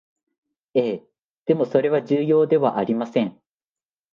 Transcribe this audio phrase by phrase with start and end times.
[0.73, 1.03] ええ、
[1.45, 3.39] でもそれは重要ではありません